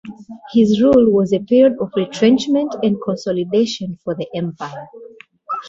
[0.51, 4.87] His rule was a period of retrenchment and consolidation for the Empire.